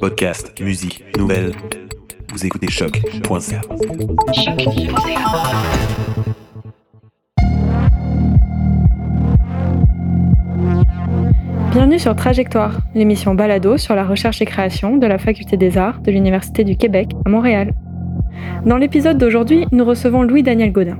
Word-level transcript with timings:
Podcast, 0.00 0.60
musique, 0.60 1.04
nouvelles. 1.16 1.52
Vous 2.32 2.44
écoutez 2.44 2.68
choc.ca. 2.68 3.60
Bienvenue 11.72 11.98
sur 11.98 12.14
Trajectoire, 12.14 12.80
l'émission 12.94 13.34
Balado 13.34 13.78
sur 13.78 13.94
la 13.94 14.04
recherche 14.04 14.42
et 14.42 14.44
création 14.44 14.96
de 14.96 15.06
la 15.06 15.18
Faculté 15.18 15.56
des 15.56 15.78
Arts 15.78 16.00
de 16.00 16.10
l'Université 16.10 16.64
du 16.64 16.76
Québec 16.76 17.12
à 17.24 17.28
Montréal. 17.28 17.74
Dans 18.66 18.76
l'épisode 18.76 19.18
d'aujourd'hui, 19.18 19.66
nous 19.72 19.84
recevons 19.84 20.22
Louis-Daniel 20.22 20.72
Godin. 20.72 20.98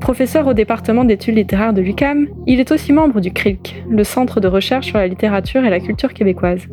Professeur 0.00 0.46
au 0.46 0.54
département 0.54 1.04
d'études 1.04 1.36
littéraires 1.36 1.72
de 1.72 1.80
l'UCAM, 1.80 2.28
il 2.46 2.60
est 2.60 2.72
aussi 2.72 2.92
membre 2.92 3.20
du 3.20 3.32
CRILC, 3.32 3.84
le 3.88 4.04
Centre 4.04 4.40
de 4.40 4.48
recherche 4.48 4.86
sur 4.86 4.98
la 4.98 5.06
littérature 5.06 5.64
et 5.64 5.70
la 5.70 5.80
culture 5.80 6.12
québécoise. 6.12 6.66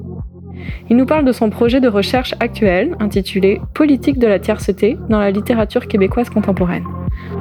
Il 0.89 0.97
nous 0.97 1.05
parle 1.05 1.25
de 1.25 1.31
son 1.31 1.49
projet 1.49 1.79
de 1.79 1.87
recherche 1.87 2.35
actuel 2.39 2.95
intitulé 2.99 3.61
Politique 3.73 4.19
de 4.19 4.27
la 4.27 4.39
tierceté 4.39 4.97
dans 5.09 5.19
la 5.19 5.31
littérature 5.31 5.87
québécoise 5.87 6.29
contemporaine. 6.29 6.85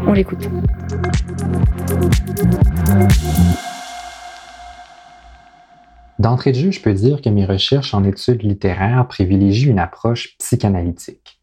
On 0.07 0.13
l'écoute. 0.13 0.49
D'entrée 6.19 6.53
de 6.53 6.57
jeu, 6.57 6.71
je 6.71 6.81
peux 6.81 6.93
dire 6.93 7.23
que 7.23 7.31
mes 7.31 7.47
recherches 7.47 7.95
en 7.95 8.05
études 8.05 8.43
littéraires 8.43 9.09
privilégient 9.09 9.71
une 9.71 9.79
approche 9.79 10.37
psychanalytique. 10.37 11.41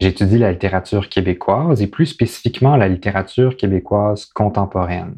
J'étudie 0.00 0.38
la 0.38 0.52
littérature 0.52 1.08
québécoise 1.08 1.80
et 1.80 1.86
plus 1.86 2.06
spécifiquement 2.06 2.76
la 2.76 2.88
littérature 2.88 3.56
québécoise 3.56 4.26
contemporaine. 4.26 5.14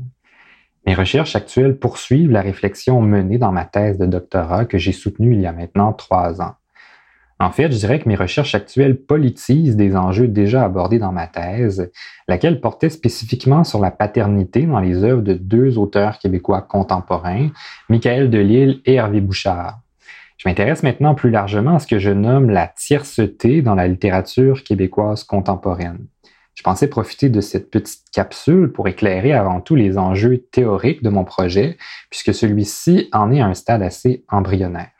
Mes 0.86 0.94
recherches 0.94 1.36
actuelles 1.36 1.78
poursuivent 1.78 2.30
la 2.30 2.40
réflexion 2.40 3.00
menée 3.00 3.38
dans 3.38 3.52
ma 3.52 3.64
thèse 3.64 3.98
de 3.98 4.06
doctorat 4.06 4.64
que 4.64 4.78
j'ai 4.78 4.92
soutenue 4.92 5.34
il 5.34 5.40
y 5.40 5.46
a 5.46 5.52
maintenant 5.52 5.92
trois 5.92 6.40
ans. 6.40 6.54
En 7.40 7.52
fait, 7.52 7.70
je 7.70 7.76
dirais 7.76 8.00
que 8.00 8.08
mes 8.08 8.16
recherches 8.16 8.56
actuelles 8.56 8.96
politisent 8.96 9.76
des 9.76 9.94
enjeux 9.94 10.26
déjà 10.26 10.64
abordés 10.64 10.98
dans 10.98 11.12
ma 11.12 11.28
thèse, 11.28 11.92
laquelle 12.26 12.60
portait 12.60 12.90
spécifiquement 12.90 13.62
sur 13.62 13.78
la 13.78 13.92
paternité 13.92 14.62
dans 14.62 14.80
les 14.80 15.04
œuvres 15.04 15.22
de 15.22 15.34
deux 15.34 15.78
auteurs 15.78 16.18
québécois 16.18 16.62
contemporains, 16.62 17.50
Michael 17.88 18.28
Delille 18.28 18.82
et 18.86 18.94
Hervé 18.94 19.20
Bouchard. 19.20 19.78
Je 20.36 20.48
m'intéresse 20.48 20.82
maintenant 20.82 21.14
plus 21.14 21.30
largement 21.30 21.76
à 21.76 21.78
ce 21.78 21.86
que 21.86 21.98
je 21.98 22.10
nomme 22.10 22.50
la 22.50 22.66
tierceté 22.66 23.62
dans 23.62 23.74
la 23.76 23.86
littérature 23.86 24.64
québécoise 24.64 25.22
contemporaine. 25.22 26.06
Je 26.58 26.64
pensais 26.64 26.88
profiter 26.88 27.28
de 27.28 27.40
cette 27.40 27.70
petite 27.70 28.10
capsule 28.12 28.72
pour 28.72 28.88
éclairer 28.88 29.32
avant 29.32 29.60
tout 29.60 29.76
les 29.76 29.96
enjeux 29.96 30.38
théoriques 30.50 31.04
de 31.04 31.08
mon 31.08 31.22
projet, 31.22 31.78
puisque 32.10 32.34
celui-ci 32.34 33.08
en 33.12 33.30
est 33.30 33.40
à 33.40 33.46
un 33.46 33.54
stade 33.54 33.80
assez 33.80 34.24
embryonnaire. 34.28 34.90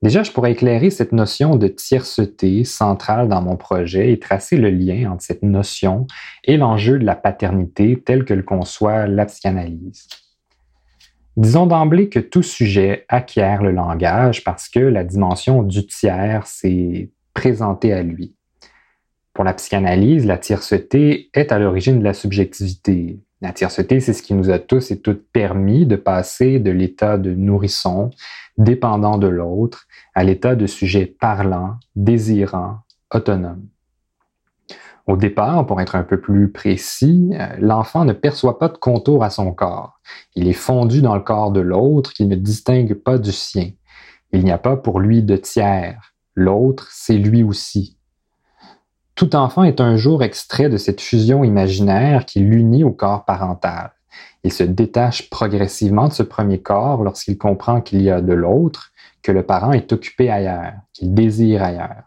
Déjà, 0.00 0.22
je 0.22 0.32
pourrais 0.32 0.52
éclairer 0.52 0.88
cette 0.88 1.12
notion 1.12 1.56
de 1.56 1.68
tierceté 1.68 2.64
centrale 2.64 3.28
dans 3.28 3.42
mon 3.42 3.56
projet 3.56 4.10
et 4.12 4.18
tracer 4.18 4.56
le 4.56 4.70
lien 4.70 5.12
entre 5.12 5.24
cette 5.24 5.42
notion 5.42 6.06
et 6.44 6.56
l'enjeu 6.56 6.98
de 6.98 7.04
la 7.04 7.16
paternité 7.16 8.02
tel 8.02 8.24
que 8.24 8.32
le 8.32 8.42
conçoit 8.42 9.06
la 9.06 9.26
psychanalyse. 9.26 10.08
Disons 11.36 11.66
d'emblée 11.66 12.08
que 12.08 12.18
tout 12.18 12.42
sujet 12.42 13.04
acquiert 13.10 13.62
le 13.62 13.72
langage 13.72 14.42
parce 14.42 14.70
que 14.70 14.80
la 14.80 15.04
dimension 15.04 15.62
du 15.62 15.86
tiers 15.86 16.46
s'est 16.46 17.10
présentée 17.34 17.92
à 17.92 18.02
lui. 18.02 18.35
Pour 19.36 19.44
la 19.44 19.52
psychanalyse, 19.52 20.24
la 20.24 20.38
tierceté 20.38 21.28
est 21.34 21.52
à 21.52 21.58
l'origine 21.58 21.98
de 21.98 22.04
la 22.04 22.14
subjectivité. 22.14 23.20
La 23.42 23.52
tierceté, 23.52 24.00
c'est 24.00 24.14
ce 24.14 24.22
qui 24.22 24.32
nous 24.32 24.48
a 24.48 24.58
tous 24.58 24.90
et 24.90 24.98
toutes 25.02 25.30
permis 25.30 25.84
de 25.84 25.96
passer 25.96 26.58
de 26.58 26.70
l'état 26.70 27.18
de 27.18 27.34
nourrisson, 27.34 28.12
dépendant 28.56 29.18
de 29.18 29.26
l'autre, 29.26 29.88
à 30.14 30.24
l'état 30.24 30.56
de 30.56 30.66
sujet 30.66 31.04
parlant, 31.04 31.74
désirant, 31.96 32.78
autonome. 33.12 33.66
Au 35.06 35.18
départ, 35.18 35.66
pour 35.66 35.82
être 35.82 35.96
un 35.96 36.02
peu 36.02 36.18
plus 36.18 36.50
précis, 36.50 37.32
euh, 37.34 37.46
l'enfant 37.58 38.06
ne 38.06 38.14
perçoit 38.14 38.58
pas 38.58 38.68
de 38.68 38.78
contour 38.78 39.22
à 39.22 39.28
son 39.28 39.52
corps. 39.52 40.00
Il 40.34 40.48
est 40.48 40.54
fondu 40.54 41.02
dans 41.02 41.14
le 41.14 41.20
corps 41.20 41.52
de 41.52 41.60
l'autre 41.60 42.14
qu'il 42.14 42.28
ne 42.28 42.36
distingue 42.36 42.94
pas 42.94 43.18
du 43.18 43.32
sien. 43.32 43.72
Il 44.32 44.44
n'y 44.44 44.50
a 44.50 44.56
pas 44.56 44.78
pour 44.78 44.98
lui 44.98 45.22
de 45.22 45.36
tiers. 45.36 46.14
L'autre, 46.34 46.88
c'est 46.90 47.18
lui 47.18 47.42
aussi. 47.42 47.95
Tout 49.16 49.34
enfant 49.34 49.64
est 49.64 49.80
un 49.80 49.96
jour 49.96 50.22
extrait 50.22 50.68
de 50.68 50.76
cette 50.76 51.00
fusion 51.00 51.42
imaginaire 51.42 52.26
qui 52.26 52.40
l'unit 52.40 52.84
au 52.84 52.92
corps 52.92 53.24
parental. 53.24 53.92
Il 54.44 54.52
se 54.52 54.62
détache 54.62 55.30
progressivement 55.30 56.08
de 56.08 56.12
ce 56.12 56.22
premier 56.22 56.60
corps 56.60 57.02
lorsqu'il 57.02 57.38
comprend 57.38 57.80
qu'il 57.80 58.02
y 58.02 58.10
a 58.10 58.20
de 58.20 58.34
l'autre, 58.34 58.92
que 59.22 59.32
le 59.32 59.42
parent 59.42 59.72
est 59.72 59.90
occupé 59.90 60.28
ailleurs, 60.28 60.74
qu'il 60.92 61.14
désire 61.14 61.62
ailleurs. 61.62 62.02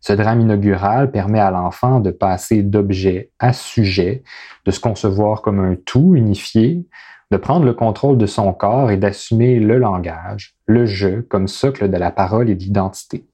Ce 0.00 0.12
drame 0.12 0.40
inaugural 0.40 1.12
permet 1.12 1.38
à 1.38 1.52
l'enfant 1.52 2.00
de 2.00 2.10
passer 2.10 2.64
d'objet 2.64 3.30
à 3.38 3.52
sujet, 3.52 4.24
de 4.66 4.72
se 4.72 4.80
concevoir 4.80 5.42
comme 5.42 5.60
un 5.60 5.76
tout 5.86 6.16
unifié, 6.16 6.84
de 7.30 7.36
prendre 7.36 7.66
le 7.66 7.74
contrôle 7.74 8.18
de 8.18 8.26
son 8.26 8.52
corps 8.52 8.90
et 8.90 8.96
d'assumer 8.96 9.60
le 9.60 9.78
langage, 9.78 10.56
le 10.66 10.86
jeu 10.86 11.24
comme 11.30 11.46
socle 11.46 11.88
de 11.88 11.96
la 11.96 12.10
parole 12.10 12.50
et 12.50 12.56
de 12.56 12.64
l'identité. 12.64 13.27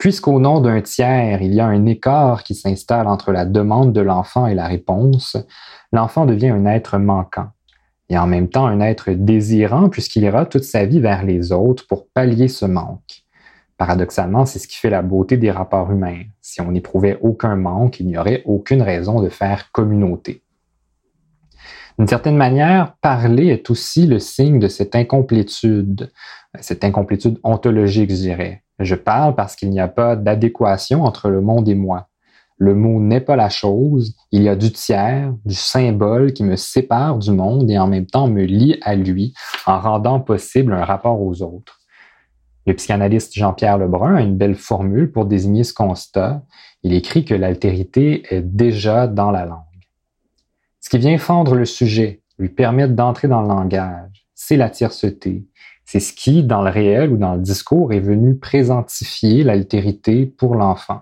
Puisqu'au 0.00 0.40
nom 0.40 0.62
d'un 0.62 0.80
tiers, 0.80 1.42
il 1.42 1.52
y 1.52 1.60
a 1.60 1.66
un 1.66 1.84
écart 1.84 2.42
qui 2.42 2.54
s'installe 2.54 3.06
entre 3.06 3.32
la 3.32 3.44
demande 3.44 3.92
de 3.92 4.00
l'enfant 4.00 4.46
et 4.46 4.54
la 4.54 4.66
réponse, 4.66 5.36
l'enfant 5.92 6.24
devient 6.24 6.48
un 6.48 6.64
être 6.64 6.96
manquant 6.96 7.48
et 8.08 8.16
en 8.16 8.26
même 8.26 8.48
temps 8.48 8.64
un 8.64 8.80
être 8.80 9.10
désirant 9.10 9.90
puisqu'il 9.90 10.22
ira 10.22 10.46
toute 10.46 10.64
sa 10.64 10.86
vie 10.86 11.00
vers 11.00 11.22
les 11.22 11.52
autres 11.52 11.86
pour 11.86 12.08
pallier 12.08 12.48
ce 12.48 12.64
manque. 12.64 13.24
Paradoxalement, 13.76 14.46
c'est 14.46 14.58
ce 14.58 14.68
qui 14.68 14.78
fait 14.78 14.88
la 14.88 15.02
beauté 15.02 15.36
des 15.36 15.50
rapports 15.50 15.92
humains. 15.92 16.22
Si 16.40 16.62
on 16.62 16.72
n'éprouvait 16.72 17.18
aucun 17.20 17.56
manque, 17.56 18.00
il 18.00 18.06
n'y 18.06 18.16
aurait 18.16 18.42
aucune 18.46 18.80
raison 18.80 19.20
de 19.20 19.28
faire 19.28 19.70
communauté. 19.70 20.42
D'une 21.98 22.08
certaine 22.08 22.38
manière, 22.38 22.94
parler 23.02 23.48
est 23.48 23.68
aussi 23.68 24.06
le 24.06 24.18
signe 24.18 24.60
de 24.60 24.68
cette 24.68 24.96
incomplétude, 24.96 26.10
cette 26.58 26.84
incomplétude 26.84 27.38
ontologique, 27.44 28.10
je 28.12 28.16
dirais. 28.16 28.62
Je 28.80 28.94
parle 28.94 29.34
parce 29.34 29.56
qu'il 29.56 29.70
n'y 29.70 29.80
a 29.80 29.88
pas 29.88 30.16
d'adéquation 30.16 31.04
entre 31.04 31.28
le 31.28 31.42
monde 31.42 31.68
et 31.68 31.74
moi. 31.74 32.08
Le 32.56 32.74
mot 32.74 33.00
n'est 33.00 33.20
pas 33.20 33.36
la 33.36 33.48
chose, 33.48 34.16
il 34.32 34.42
y 34.42 34.48
a 34.48 34.56
du 34.56 34.72
tiers, 34.72 35.32
du 35.44 35.54
symbole 35.54 36.32
qui 36.32 36.44
me 36.44 36.56
sépare 36.56 37.18
du 37.18 37.30
monde 37.30 37.70
et 37.70 37.78
en 37.78 37.86
même 37.86 38.06
temps 38.06 38.28
me 38.28 38.42
lie 38.42 38.78
à 38.82 38.94
lui 38.94 39.34
en 39.66 39.78
rendant 39.80 40.20
possible 40.20 40.72
un 40.72 40.84
rapport 40.84 41.20
aux 41.22 41.42
autres. 41.42 41.80
Le 42.66 42.74
psychanalyste 42.74 43.34
Jean-Pierre 43.34 43.78
Lebrun 43.78 44.16
a 44.16 44.20
une 44.20 44.36
belle 44.36 44.56
formule 44.56 45.10
pour 45.10 45.24
désigner 45.24 45.64
ce 45.64 45.72
constat. 45.72 46.42
Il 46.82 46.92
écrit 46.92 47.24
que 47.24 47.34
l'altérité 47.34 48.22
est 48.34 48.42
déjà 48.42 49.06
dans 49.06 49.30
la 49.30 49.46
langue. 49.46 49.60
Ce 50.80 50.88
qui 50.88 50.98
vient 50.98 51.18
fendre 51.18 51.54
le 51.54 51.64
sujet, 51.64 52.22
lui 52.38 52.48
permettre 52.48 52.94
d'entrer 52.94 53.28
dans 53.28 53.42
le 53.42 53.48
langage, 53.48 54.26
c'est 54.34 54.56
la 54.56 54.70
tierceté. 54.70 55.44
C'est 55.92 55.98
ce 55.98 56.12
qui, 56.12 56.44
dans 56.44 56.62
le 56.62 56.70
réel 56.70 57.10
ou 57.10 57.16
dans 57.16 57.34
le 57.34 57.40
discours, 57.40 57.92
est 57.92 57.98
venu 57.98 58.36
présentifier 58.36 59.42
l'altérité 59.42 60.24
pour 60.24 60.54
l'enfant. 60.54 61.00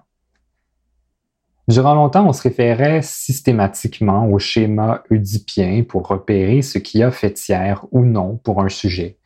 Durant 1.69 1.95
longtemps, 1.95 2.27
on 2.27 2.33
se 2.33 2.41
référait 2.41 3.03
systématiquement 3.03 4.27
au 4.31 4.39
schéma 4.39 5.03
oedipien 5.11 5.85
pour 5.87 6.09
repérer 6.09 6.63
ce 6.63 6.79
qui 6.79 7.03
a 7.03 7.11
fait 7.11 7.35
tiers 7.35 7.85
ou 7.91 8.07
non 8.07 8.39
pour 8.39 8.63
un 8.63 8.71
sujet 8.71 9.19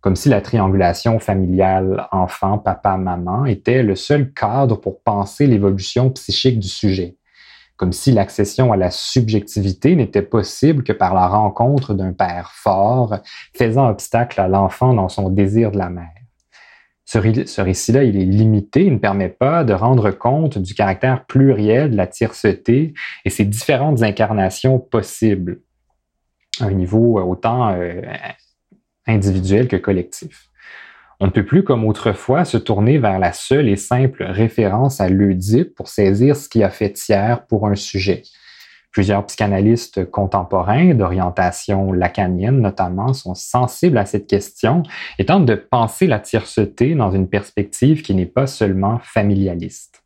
comme 0.00 0.16
si 0.16 0.28
la 0.28 0.42
triangulation 0.42 1.18
familiale 1.18 2.08
enfant, 2.12 2.58
papa, 2.58 2.98
maman 2.98 3.46
était 3.46 3.82
le 3.82 3.94
seul 3.94 4.34
cadre 4.34 4.76
pour 4.76 5.00
penser 5.00 5.46
l'évolution 5.46 6.10
psychique 6.10 6.58
du 6.58 6.68
sujet, 6.68 7.16
comme 7.76 7.92
si 7.92 8.12
l'accession 8.12 8.72
à 8.72 8.76
la 8.76 8.90
subjectivité 8.90 9.96
n'était 9.96 10.22
possible 10.22 10.84
que 10.84 10.92
par 10.92 11.14
la 11.14 11.26
rencontre 11.26 11.94
d'un 11.94 12.12
père 12.12 12.52
fort, 12.52 13.18
faisant 13.56 13.88
obstacle 13.88 14.40
à 14.40 14.48
l'enfant 14.48 14.94
dans 14.94 15.08
son 15.08 15.28
désir 15.28 15.70
de 15.72 15.78
la 15.78 15.90
mère. 15.90 16.10
Ce, 17.04 17.60
récit-là, 17.60 18.04
il 18.04 18.16
est 18.16 18.24
limité, 18.24 18.86
il 18.86 18.94
ne 18.94 18.98
permet 18.98 19.28
pas 19.28 19.62
de 19.62 19.74
rendre 19.74 20.10
compte 20.10 20.56
du 20.58 20.74
caractère 20.74 21.26
pluriel 21.26 21.90
de 21.90 21.96
la 21.96 22.06
tierceté 22.06 22.94
et 23.24 23.30
ses 23.30 23.44
différentes 23.44 24.02
incarnations 24.02 24.78
possibles 24.78 25.60
à 26.60 26.64
un 26.64 26.72
niveau 26.72 27.20
autant 27.20 27.72
euh, 27.72 28.00
individuel 29.06 29.68
que 29.68 29.76
collectif. 29.76 30.48
On 31.20 31.26
ne 31.26 31.30
peut 31.30 31.44
plus, 31.44 31.64
comme 31.64 31.84
autrefois, 31.84 32.44
se 32.44 32.56
tourner 32.56 32.98
vers 32.98 33.18
la 33.18 33.32
seule 33.32 33.68
et 33.68 33.76
simple 33.76 34.24
référence 34.24 35.00
à 35.00 35.08
l'Oedipe 35.08 35.74
pour 35.74 35.88
saisir 35.88 36.36
ce 36.36 36.48
qui 36.48 36.62
a 36.62 36.70
fait 36.70 36.92
tiers 36.92 37.46
pour 37.46 37.68
un 37.68 37.76
sujet. 37.76 38.22
Plusieurs 38.90 39.26
psychanalystes 39.26 40.08
contemporains 40.08 40.94
d'orientation 40.94 41.90
lacanienne 41.90 42.60
notamment 42.60 43.12
sont 43.12 43.34
sensibles 43.34 43.98
à 43.98 44.06
cette 44.06 44.28
question 44.28 44.84
et 45.18 45.26
tentent 45.26 45.46
de 45.46 45.56
penser 45.56 46.06
la 46.06 46.20
tierceté 46.20 46.94
dans 46.94 47.10
une 47.10 47.28
perspective 47.28 48.02
qui 48.02 48.14
n'est 48.14 48.24
pas 48.24 48.46
seulement 48.46 49.00
familialiste. 49.02 50.04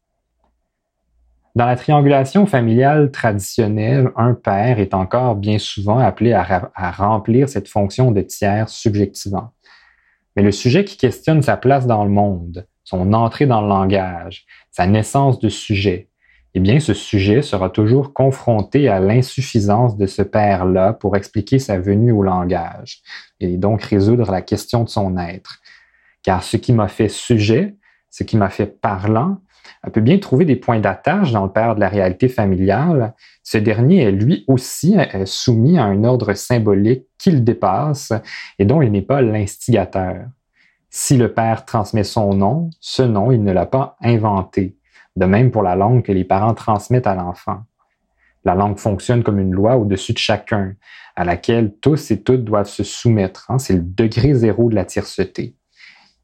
Dans 1.55 1.67
la 1.67 1.77
triangulation 1.77 2.47
familiale 2.47 3.11
traditionnelle, 3.11 4.11
un 4.17 4.33
père 4.33 4.79
est 4.79 4.95
encore 4.95 5.35
bien 5.35 5.59
souvent 5.59 5.99
appelé 5.99 6.33
à, 6.33 6.91
remplir 6.93 7.49
cette 7.49 7.69
fonction 7.69 8.11
de 8.11 8.21
tiers 8.23 8.69
subjectivant. 8.69 9.51
Mais 10.38 10.44
le 10.44 10.52
sujet 10.52 10.85
qui 10.85 10.96
questionne 10.96 11.43
sa 11.43 11.56
place 11.56 11.88
dans 11.88 12.05
le 12.05 12.11
monde, 12.11 12.64
son 12.85 13.12
entrée 13.12 13.46
dans 13.46 13.61
le 13.61 13.67
langage, 13.67 14.46
sa 14.70 14.87
naissance 14.87 15.40
de 15.40 15.49
sujet, 15.49 16.11
eh 16.55 16.61
bien, 16.61 16.79
ce 16.79 16.94
sujet 16.94 17.43
sera 17.43 17.70
toujours 17.70 18.14
confronté 18.14 18.88
à 18.88 19.00
l'insuffisance 19.00 19.96
de 19.96 20.06
ce 20.06 20.23
père-là 20.23 20.93
pour 20.93 21.17
expliquer 21.17 21.58
sa 21.58 21.81
venue 21.81 22.12
au 22.12 22.23
langage 22.23 23.00
et 23.40 23.56
donc 23.56 23.82
résoudre 23.82 24.31
la 24.31 24.40
question 24.40 24.85
de 24.85 24.88
son 24.88 25.19
être. 25.19 25.58
Car 26.23 26.44
ce 26.44 26.56
qui 26.56 26.73
m'a 26.73 26.87
fait 26.87 27.08
sujet, 27.08 27.75
ce 28.08 28.23
qui 28.23 28.37
m'a 28.37 28.49
fait 28.49 28.81
parlant, 28.81 29.40
peut 29.93 30.00
bien 30.00 30.19
trouver 30.19 30.44
des 30.44 30.56
points 30.56 30.81
d'attache 30.81 31.32
dans 31.32 31.44
le 31.44 31.53
père 31.53 31.75
de 31.75 31.81
la 31.81 31.88
réalité 31.88 32.29
familiale. 32.29 33.15
Ce 33.43 33.59
dernier 33.59 34.03
est 34.03 34.12
lui 34.12 34.44
aussi 34.47 34.97
euh, 34.99 35.26
soumis 35.26 35.79
à 35.79 35.85
un 35.85 36.05
ordre 36.05 36.35
symbolique 36.35 37.06
qu'il 37.19 37.44
dépasse 37.44 38.12
et 38.59 38.65
dont 38.65 38.82
il 38.82 38.93
n'est 38.93 39.03
pas 39.03 39.23
l'instigateur. 39.23 40.26
Si 40.91 41.17
le 41.17 41.32
père 41.32 41.65
transmet 41.65 42.05
son 42.05 42.35
nom, 42.35 42.70
ce 42.81 43.03
nom, 43.03 43.31
il 43.31 43.43
ne 43.43 43.53
l'a 43.53 43.67
pas 43.67 43.97
inventé. 44.00 44.76
De 45.17 45.26
même 45.26 45.50
pour 45.50 45.62
la 45.62 45.76
langue 45.76 46.03
que 46.03 46.12
les 46.12 46.25
parents 46.25 46.55
transmettent 46.55 47.06
à 47.06 47.14
l'enfant. 47.14 47.62
La 48.44 48.55
langue 48.55 48.79
fonctionne 48.79 49.23
comme 49.23 49.38
une 49.38 49.53
loi 49.53 49.76
au-dessus 49.76 50.12
de 50.12 50.19
chacun, 50.19 50.75
à 51.17 51.25
laquelle 51.25 51.75
tous 51.81 52.11
et 52.11 52.23
toutes 52.23 52.44
doivent 52.44 52.69
se 52.69 52.85
soumettre. 52.85 53.50
Hein. 53.50 53.59
C'est 53.59 53.75
le 53.75 53.82
degré 53.82 54.35
zéro 54.35 54.71
de 54.71 54.75
la 54.75 54.85
tierceté. 54.85 55.56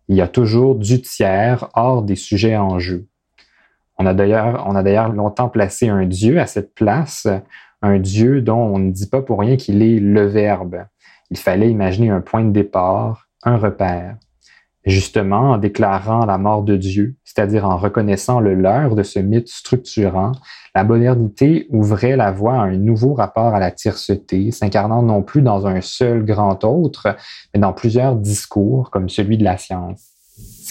Il 0.08 0.16
y 0.16 0.20
a 0.20 0.28
toujours 0.28 0.76
du 0.76 1.02
tiers 1.02 1.68
hors 1.74 2.02
des 2.02 2.16
sujets 2.16 2.56
en 2.56 2.78
jeu. 2.78 3.06
On 3.98 4.06
a 4.06 4.14
d'ailleurs, 4.14 5.12
longtemps 5.12 5.48
placé 5.48 5.88
un 5.88 6.04
Dieu 6.06 6.40
à 6.40 6.46
cette 6.46 6.74
place, 6.74 7.28
un 7.82 7.98
Dieu 7.98 8.42
dont 8.42 8.58
on 8.58 8.78
ne 8.78 8.90
dit 8.90 9.08
pas 9.08 9.22
pour 9.22 9.40
rien 9.40 9.56
qu'il 9.56 9.82
est 9.82 10.00
le 10.00 10.26
Verbe. 10.26 10.84
Il 11.30 11.38
fallait 11.38 11.70
imaginer 11.70 12.10
un 12.10 12.20
point 12.20 12.44
de 12.44 12.50
départ, 12.50 13.28
un 13.44 13.56
repère. 13.56 14.16
Justement, 14.84 15.52
en 15.52 15.58
déclarant 15.58 16.26
la 16.26 16.36
mort 16.36 16.62
de 16.62 16.76
Dieu, 16.76 17.16
c'est-à-dire 17.24 17.64
en 17.64 17.76
reconnaissant 17.76 18.40
le 18.40 18.54
leurre 18.54 18.94
de 18.94 19.02
ce 19.02 19.18
mythe 19.18 19.48
structurant, 19.48 20.32
la 20.74 20.84
modernité 20.84 21.66
ouvrait 21.70 22.16
la 22.16 22.30
voie 22.30 22.54
à 22.54 22.64
un 22.64 22.76
nouveau 22.76 23.14
rapport 23.14 23.54
à 23.54 23.60
la 23.60 23.70
tierceté, 23.70 24.50
s'incarnant 24.50 25.02
non 25.02 25.22
plus 25.22 25.40
dans 25.40 25.66
un 25.66 25.80
seul 25.80 26.24
grand 26.24 26.62
autre, 26.64 27.16
mais 27.54 27.60
dans 27.60 27.72
plusieurs 27.72 28.16
discours, 28.16 28.90
comme 28.90 29.08
celui 29.08 29.38
de 29.38 29.44
la 29.44 29.56
science. 29.56 30.13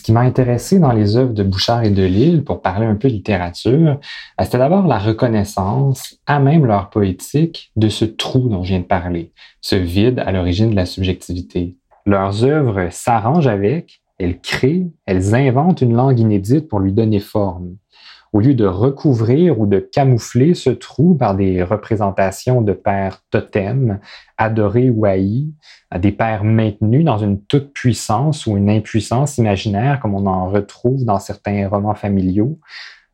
Qui 0.04 0.12
m'a 0.12 0.22
intéressé 0.22 0.80
dans 0.80 0.92
les 0.92 1.16
œuvres 1.16 1.34
de 1.34 1.44
Bouchard 1.44 1.84
et 1.86 1.90
de 1.90 2.04
Lille, 2.04 2.44
pour 2.44 2.62
parler 2.62 2.86
un 2.86 2.96
peu 2.96 3.08
littérature, 3.08 3.92
euh, 3.92 4.44
c'était 4.44 4.58
d'abord 4.58 4.86
la 4.86 4.98
reconnaissance, 4.98 6.20
à 6.26 6.40
même 6.40 6.66
leur 6.66 6.90
poétique, 6.90 7.72
de 7.78 7.88
ce 7.88 8.04
trou 8.04 8.50
dont 8.50 8.64
je 8.64 8.70
viens 8.70 8.82
de 8.82 8.86
parler, 8.86 9.32
ce 9.62 9.78
vide 9.78 10.20
à 10.20 10.34
l'origine 10.34 10.72
de 10.72 10.76
la 10.76 10.86
subjectivité. 10.86 11.78
Leurs 12.06 12.44
œuvres 12.44 12.90
s'arrangent 12.92 13.48
avec, 13.48 14.02
elles 14.20 14.42
créent, 14.42 14.92
elles 15.06 15.36
inventent 15.36 15.82
une 15.82 15.94
langue 15.94 16.20
inédite 16.20 16.68
pour 16.68 16.82
lui 16.82 16.92
donner 16.92 17.20
forme 17.20 17.78
au 18.34 18.40
lieu 18.40 18.56
de 18.56 18.66
recouvrir 18.66 19.60
ou 19.60 19.68
de 19.68 19.78
camoufler 19.78 20.56
ce 20.56 20.72
trou 20.72 21.14
par 21.14 21.36
des 21.36 21.62
représentations 21.62 22.62
de 22.62 22.74
pères 22.74 23.24
totems, 23.30 24.00
adorés 24.38 24.90
ou 24.90 25.06
haïs, 25.06 25.54
des 26.00 26.12
pères 26.12 26.44
maintenus 26.44 27.06
dans 27.06 27.20
une 27.20 27.42
toute-puissance 27.44 28.48
ou 28.48 28.58
une 28.58 28.72
impuissance 28.72 29.38
imaginaire 29.38 30.00
comme 30.00 30.16
on 30.16 30.26
en 30.26 30.50
retrouve 30.50 31.06
dans 31.06 31.20
certains 31.20 31.70
romans 31.70 31.94
familiaux, 31.94 32.60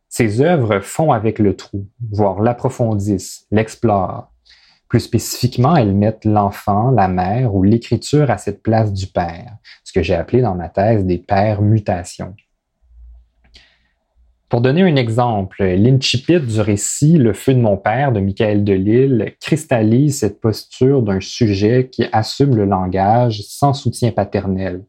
ces 0.08 0.42
œuvres 0.42 0.80
font 0.80 1.12
avec 1.12 1.38
le 1.38 1.56
trou, 1.56 1.88
voire 2.12 2.42
l'approfondissent, 2.42 3.46
l'explorent. 3.52 4.32
Plus 4.88 5.02
spécifiquement, 5.02 5.76
elles 5.76 5.94
mettent 5.94 6.26
l'enfant, 6.26 6.90
la 6.90 7.08
mère 7.08 7.54
ou 7.54 7.62
l'écriture 7.62 8.32
à 8.32 8.38
cette 8.38 8.64
place 8.64 8.92
du 8.92 9.06
père, 9.06 9.58
ce 9.84 9.94
que 9.94 10.02
j'ai 10.02 10.16
appelé 10.16 10.42
dans 10.42 10.56
ma 10.56 10.70
thèse 10.70 11.06
des 11.06 11.20
pères 11.20 11.62
mutations. 11.62 12.34
Pour 14.50 14.62
donner 14.62 14.82
un 14.82 14.96
exemple, 14.96 15.64
l'incipit 15.64 16.40
du 16.40 16.60
récit 16.60 17.18
Le 17.18 17.34
feu 17.34 17.54
de 17.54 17.60
mon 17.60 17.78
père 17.78 18.12
de 18.12 18.20
Michael 18.20 18.64
Delille 18.64 19.36
cristallise 19.40 20.18
cette 20.18 20.42
posture 20.42 21.04
d'un 21.04 21.20
sujet 21.20 21.88
qui 21.92 22.06
assume 22.12 22.56
le 22.56 22.66
langage 22.66 23.44
sans 23.44 23.74
soutien 23.74 24.12
paternel 24.12 24.84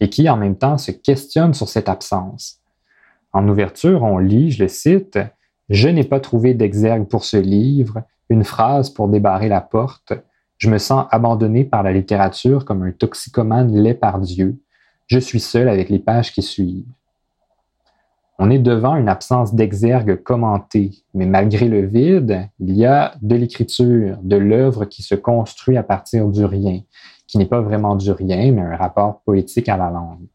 et 0.00 0.08
qui 0.08 0.30
en 0.30 0.38
même 0.38 0.56
temps 0.56 0.78
se 0.78 0.92
questionne 0.92 1.52
sur 1.52 1.68
cette 1.68 1.90
absence. 1.90 2.60
En 3.34 3.46
ouverture, 3.46 4.02
on 4.02 4.16
lit, 4.16 4.50
je 4.50 4.62
le 4.62 4.68
cite, 4.68 5.18
Je 5.68 5.90
n'ai 5.90 6.04
pas 6.04 6.18
trouvé 6.18 6.54
d'exergue 6.54 7.06
pour 7.06 7.26
ce 7.26 7.36
livre, 7.36 8.04
une 8.30 8.44
phrase 8.44 8.88
pour 8.88 9.08
débarrer 9.08 9.48
la 9.48 9.60
porte. 9.60 10.14
Je 10.56 10.70
me 10.70 10.78
sens 10.78 11.04
abandonné 11.10 11.64
par 11.64 11.82
la 11.82 11.92
littérature 11.92 12.64
comme 12.64 12.82
un 12.82 12.92
toxicomane 12.92 13.76
laid 13.76 13.92
par 13.92 14.20
Dieu. 14.20 14.58
Je 15.06 15.18
suis 15.18 15.40
seul 15.40 15.68
avec 15.68 15.90
les 15.90 15.98
pages 15.98 16.32
qui 16.32 16.40
suivent. 16.40 16.86
On 18.44 18.50
est 18.50 18.58
devant 18.58 18.96
une 18.96 19.08
absence 19.08 19.54
d'exergue 19.54 20.20
commenté, 20.20 20.90
mais 21.14 21.26
malgré 21.26 21.68
le 21.68 21.86
vide, 21.86 22.48
il 22.58 22.74
y 22.74 22.84
a 22.84 23.14
de 23.22 23.36
l'écriture, 23.36 24.18
de 24.20 24.34
l'œuvre 24.34 24.84
qui 24.84 25.04
se 25.04 25.14
construit 25.14 25.76
à 25.76 25.84
partir 25.84 26.26
du 26.26 26.44
rien, 26.44 26.80
qui 27.28 27.38
n'est 27.38 27.46
pas 27.46 27.60
vraiment 27.60 27.94
du 27.94 28.10
rien, 28.10 28.50
mais 28.50 28.62
un 28.62 28.74
rapport 28.74 29.20
poétique 29.24 29.68
à 29.68 29.76
la 29.76 29.90
langue. 29.90 30.26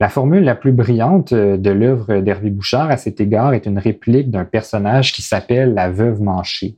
La 0.00 0.10
formule 0.10 0.44
la 0.44 0.54
plus 0.54 0.72
brillante 0.72 1.32
de 1.32 1.70
l'œuvre 1.70 2.20
d'Hervé 2.20 2.50
Bouchard 2.50 2.90
à 2.90 2.98
cet 2.98 3.22
égard 3.22 3.54
est 3.54 3.64
une 3.64 3.78
réplique 3.78 4.30
d'un 4.30 4.44
personnage 4.44 5.14
qui 5.14 5.22
s'appelle 5.22 5.72
la 5.72 5.90
veuve 5.90 6.20
Manchée. 6.20 6.76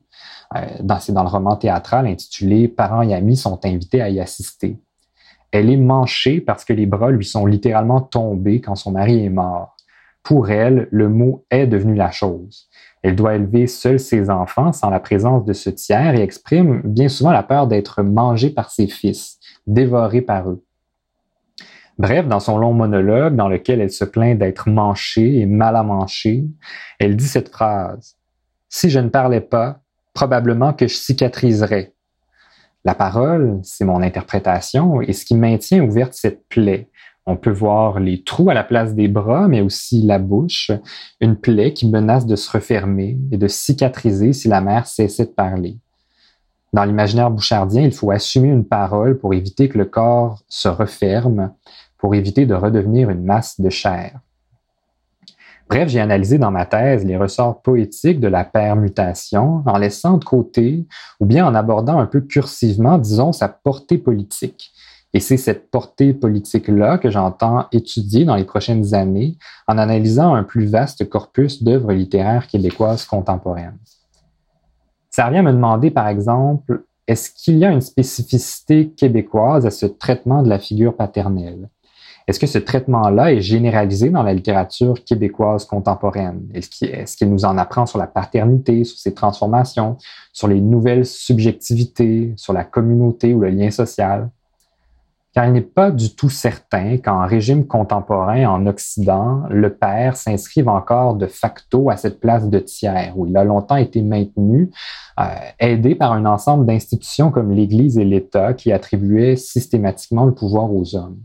Euh, 0.54 0.60
c'est 1.00 1.12
dans 1.12 1.24
le 1.24 1.28
roman 1.28 1.56
théâtral 1.56 2.06
intitulé 2.06 2.68
Parents 2.68 3.02
et 3.02 3.14
amis 3.14 3.36
sont 3.36 3.58
invités 3.66 4.00
à 4.00 4.10
y 4.10 4.20
assister. 4.20 4.76
Elle 5.52 5.70
est 5.70 5.76
manchée 5.76 6.40
parce 6.40 6.64
que 6.64 6.72
les 6.72 6.86
bras 6.86 7.10
lui 7.10 7.24
sont 7.24 7.46
littéralement 7.46 8.00
tombés 8.00 8.60
quand 8.60 8.74
son 8.74 8.92
mari 8.92 9.24
est 9.24 9.30
mort. 9.30 9.76
Pour 10.22 10.50
elle, 10.50 10.88
le 10.90 11.08
mot 11.08 11.44
est 11.50 11.66
devenu 11.66 11.94
la 11.94 12.10
chose. 12.10 12.68
Elle 13.02 13.16
doit 13.16 13.34
élever 13.34 13.66
seule 13.66 13.98
ses 13.98 14.30
enfants 14.30 14.72
sans 14.72 14.88
la 14.88 15.00
présence 15.00 15.44
de 15.44 15.52
ce 15.52 15.68
tiers 15.68 16.14
et 16.14 16.22
exprime 16.22 16.80
bien 16.84 17.08
souvent 17.08 17.32
la 17.32 17.42
peur 17.42 17.66
d'être 17.66 18.02
mangée 18.02 18.50
par 18.50 18.70
ses 18.70 18.86
fils, 18.86 19.38
dévorée 19.66 20.22
par 20.22 20.48
eux. 20.48 20.64
Bref, 21.98 22.26
dans 22.26 22.40
son 22.40 22.56
long 22.56 22.72
monologue 22.72 23.36
dans 23.36 23.48
lequel 23.48 23.80
elle 23.80 23.90
se 23.90 24.04
plaint 24.04 24.38
d'être 24.38 24.68
manchée 24.68 25.40
et 25.40 25.46
mal 25.46 25.76
à 25.76 25.82
mancher, 25.82 26.44
elle 26.98 27.16
dit 27.16 27.28
cette 27.28 27.50
phrase. 27.50 28.16
Si 28.68 28.88
je 28.88 29.00
ne 29.00 29.08
parlais 29.08 29.42
pas, 29.42 29.80
probablement 30.14 30.72
que 30.72 30.86
je 30.86 30.94
cicatriserais. 30.94 31.92
La 32.84 32.94
parole, 32.96 33.60
c'est 33.62 33.84
mon 33.84 34.02
interprétation 34.02 35.00
et 35.00 35.12
ce 35.12 35.24
qui 35.24 35.36
maintient 35.36 35.84
ouverte 35.84 36.14
cette 36.14 36.48
plaie. 36.48 36.88
On 37.26 37.36
peut 37.36 37.52
voir 37.52 38.00
les 38.00 38.24
trous 38.24 38.50
à 38.50 38.54
la 38.54 38.64
place 38.64 38.94
des 38.94 39.06
bras, 39.06 39.46
mais 39.46 39.60
aussi 39.60 40.02
la 40.02 40.18
bouche, 40.18 40.72
une 41.20 41.36
plaie 41.36 41.72
qui 41.72 41.88
menace 41.88 42.26
de 42.26 42.34
se 42.34 42.50
refermer 42.50 43.18
et 43.30 43.36
de 43.36 43.46
cicatriser 43.46 44.32
si 44.32 44.48
la 44.48 44.60
mère 44.60 44.88
cessait 44.88 45.26
de 45.26 45.30
parler. 45.30 45.78
Dans 46.72 46.84
l'imaginaire 46.84 47.30
bouchardien, 47.30 47.82
il 47.82 47.92
faut 47.92 48.10
assumer 48.10 48.48
une 48.48 48.66
parole 48.66 49.18
pour 49.18 49.34
éviter 49.34 49.68
que 49.68 49.78
le 49.78 49.84
corps 49.84 50.42
se 50.48 50.68
referme, 50.68 51.52
pour 51.98 52.16
éviter 52.16 52.46
de 52.46 52.54
redevenir 52.54 53.10
une 53.10 53.24
masse 53.24 53.60
de 53.60 53.70
chair. 53.70 54.18
Bref, 55.72 55.88
j'ai 55.88 56.00
analysé 56.00 56.36
dans 56.36 56.50
ma 56.50 56.66
thèse 56.66 57.02
les 57.02 57.16
ressorts 57.16 57.62
poétiques 57.62 58.20
de 58.20 58.28
la 58.28 58.44
permutation 58.44 59.62
en 59.64 59.78
laissant 59.78 60.18
de 60.18 60.24
côté 60.24 60.86
ou 61.18 61.24
bien 61.24 61.46
en 61.46 61.54
abordant 61.54 61.98
un 61.98 62.04
peu 62.04 62.20
cursivement, 62.20 62.98
disons, 62.98 63.32
sa 63.32 63.48
portée 63.48 63.96
politique. 63.96 64.70
Et 65.14 65.20
c'est 65.20 65.38
cette 65.38 65.70
portée 65.70 66.12
politique-là 66.12 66.98
que 66.98 67.08
j'entends 67.08 67.68
étudier 67.72 68.26
dans 68.26 68.34
les 68.34 68.44
prochaines 68.44 68.92
années 68.92 69.38
en 69.66 69.78
analysant 69.78 70.34
un 70.34 70.42
plus 70.42 70.66
vaste 70.66 71.08
corpus 71.08 71.62
d'œuvres 71.62 71.94
littéraires 71.94 72.48
québécoises 72.48 73.06
contemporaines. 73.06 73.78
Ça 75.08 75.24
revient 75.24 75.38
à 75.38 75.42
me 75.42 75.52
demander, 75.52 75.90
par 75.90 76.08
exemple, 76.08 76.84
est-ce 77.06 77.30
qu'il 77.30 77.56
y 77.56 77.64
a 77.64 77.70
une 77.70 77.80
spécificité 77.80 78.90
québécoise 78.90 79.64
à 79.64 79.70
ce 79.70 79.86
traitement 79.86 80.42
de 80.42 80.50
la 80.50 80.58
figure 80.58 80.94
paternelle? 80.94 81.70
Est-ce 82.28 82.38
que 82.38 82.46
ce 82.46 82.58
traitement-là 82.58 83.32
est 83.32 83.40
généralisé 83.40 84.10
dans 84.10 84.22
la 84.22 84.32
littérature 84.32 85.02
québécoise 85.04 85.64
contemporaine? 85.64 86.48
Est-ce 86.54 87.16
qu'il 87.16 87.30
nous 87.30 87.44
en 87.44 87.58
apprend 87.58 87.86
sur 87.86 87.98
la 87.98 88.06
paternité, 88.06 88.84
sur 88.84 88.98
ses 88.98 89.14
transformations, 89.14 89.96
sur 90.32 90.48
les 90.48 90.60
nouvelles 90.60 91.06
subjectivités, 91.06 92.32
sur 92.36 92.52
la 92.52 92.64
communauté 92.64 93.34
ou 93.34 93.40
le 93.40 93.50
lien 93.50 93.70
social? 93.70 94.30
Car 95.34 95.46
il 95.46 95.52
n'est 95.52 95.62
pas 95.62 95.90
du 95.90 96.14
tout 96.14 96.28
certain 96.28 96.98
qu'en 96.98 97.26
régime 97.26 97.66
contemporain 97.66 98.44
en 98.44 98.66
Occident, 98.66 99.44
le 99.48 99.72
père 99.72 100.14
s'inscrive 100.14 100.68
encore 100.68 101.14
de 101.14 101.26
facto 101.26 101.88
à 101.88 101.96
cette 101.96 102.20
place 102.20 102.50
de 102.50 102.58
tiers, 102.58 103.14
où 103.16 103.26
il 103.26 103.34
a 103.38 103.42
longtemps 103.42 103.76
été 103.76 104.02
maintenu, 104.02 104.70
euh, 105.18 105.24
aidé 105.58 105.94
par 105.94 106.12
un 106.12 106.26
ensemble 106.26 106.66
d'institutions 106.66 107.30
comme 107.30 107.50
l'Église 107.50 107.96
et 107.96 108.04
l'État 108.04 108.52
qui 108.52 108.72
attribuaient 108.72 109.36
systématiquement 109.36 110.26
le 110.26 110.34
pouvoir 110.34 110.70
aux 110.70 110.94
hommes. 110.94 111.18